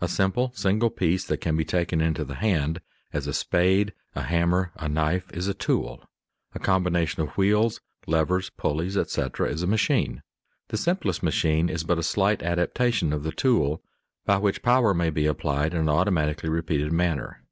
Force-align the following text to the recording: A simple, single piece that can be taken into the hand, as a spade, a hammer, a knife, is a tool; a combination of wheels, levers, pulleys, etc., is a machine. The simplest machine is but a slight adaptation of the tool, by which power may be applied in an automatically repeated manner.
A 0.00 0.08
simple, 0.08 0.50
single 0.56 0.90
piece 0.90 1.22
that 1.26 1.40
can 1.40 1.54
be 1.56 1.64
taken 1.64 2.00
into 2.00 2.24
the 2.24 2.34
hand, 2.34 2.80
as 3.12 3.28
a 3.28 3.32
spade, 3.32 3.92
a 4.16 4.22
hammer, 4.22 4.72
a 4.74 4.88
knife, 4.88 5.30
is 5.32 5.46
a 5.46 5.54
tool; 5.54 6.02
a 6.52 6.58
combination 6.58 7.22
of 7.22 7.38
wheels, 7.38 7.80
levers, 8.04 8.50
pulleys, 8.50 8.96
etc., 8.96 9.48
is 9.48 9.62
a 9.62 9.68
machine. 9.68 10.24
The 10.70 10.76
simplest 10.78 11.22
machine 11.22 11.68
is 11.68 11.84
but 11.84 11.96
a 12.00 12.02
slight 12.02 12.42
adaptation 12.42 13.12
of 13.12 13.22
the 13.22 13.30
tool, 13.30 13.80
by 14.26 14.38
which 14.38 14.64
power 14.64 14.94
may 14.94 15.10
be 15.10 15.26
applied 15.26 15.74
in 15.74 15.82
an 15.82 15.88
automatically 15.88 16.48
repeated 16.50 16.90
manner. 16.90 17.44